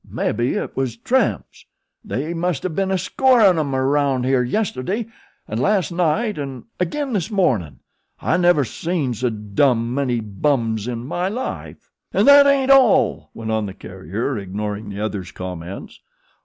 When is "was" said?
0.75-0.97